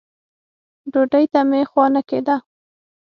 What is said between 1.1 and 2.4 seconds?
ته مې خوا نه کېده.